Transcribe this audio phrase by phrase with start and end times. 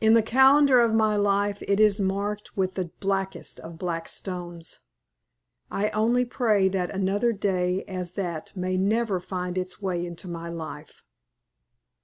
[0.00, 4.78] In the calendar of my life it is marked with the blackest of black stones.
[5.72, 10.28] I only pray that such another day as that may never find its way into
[10.28, 11.02] my life.